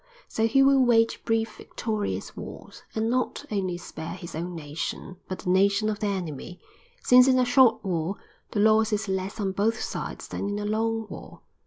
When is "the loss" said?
8.49-8.91